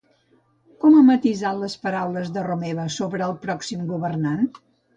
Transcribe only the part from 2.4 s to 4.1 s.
Romeva sobre el pròxim